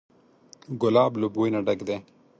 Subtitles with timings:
[0.81, 1.97] ګلاب له بوی نه ډک دی.